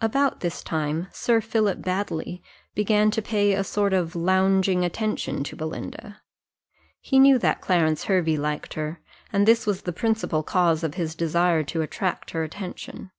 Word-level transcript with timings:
About 0.00 0.40
this 0.40 0.62
time 0.62 1.08
Sir 1.12 1.42
Philip 1.42 1.80
Baddely 1.82 2.40
began 2.74 3.10
to 3.10 3.20
pay 3.20 3.52
a 3.52 3.62
sort 3.62 3.92
of 3.92 4.16
lounging 4.16 4.82
attention 4.82 5.44
to 5.44 5.54
Belinda: 5.56 6.22
he 7.02 7.18
knew 7.18 7.38
that 7.38 7.60
Clarence 7.60 8.04
Hervey 8.04 8.38
liked 8.38 8.72
her, 8.80 9.02
and 9.30 9.46
this 9.46 9.66
was 9.66 9.82
the 9.82 9.92
principal 9.92 10.42
cause 10.42 10.82
of 10.82 10.94
his 10.94 11.14
desire 11.14 11.62
to 11.64 11.82
attract 11.82 12.30
her 12.30 12.44
attention. 12.44 13.10